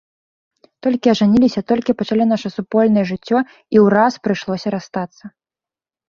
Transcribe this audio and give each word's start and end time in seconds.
Толькі 0.83 1.09
ажаніліся, 1.13 1.61
толькі 1.71 1.93
пачалі 1.99 2.25
наша 2.29 2.49
супольнае 2.55 3.03
жыццё 3.11 3.37
і 3.77 3.83
ўраз 3.85 4.13
прыйшлося 4.25 4.67
расстацца. 4.77 5.23